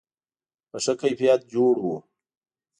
په 0.69 0.77
ښه 0.83 0.93
کیفیت 1.01 1.41
جوړ 1.53 1.75
و. 1.83 1.85